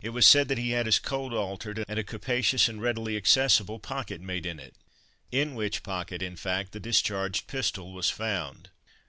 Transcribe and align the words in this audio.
It 0.00 0.10
was 0.10 0.24
said 0.24 0.46
that 0.46 0.58
he 0.58 0.70
had 0.70 0.86
his 0.86 1.00
coat 1.00 1.32
altered, 1.32 1.84
and 1.88 1.98
a 1.98 2.04
capacious 2.04 2.68
and 2.68 2.80
readily 2.80 3.16
accessible 3.16 3.80
pocket 3.80 4.20
made 4.20 4.46
in 4.46 4.60
it; 4.60 4.76
in 5.32 5.56
which 5.56 5.82
pocket, 5.82 6.22
in 6.22 6.36
fact, 6.36 6.70
the 6.70 6.78
discharged 6.78 7.48
pistol 7.48 7.92
was 7.92 8.08
found. 8.08 8.68